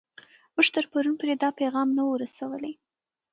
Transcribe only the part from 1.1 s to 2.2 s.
پورې دا پیغام نه و